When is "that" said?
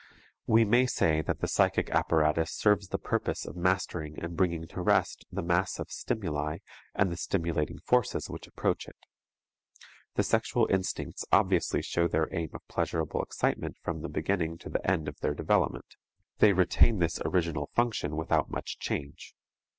1.21-1.41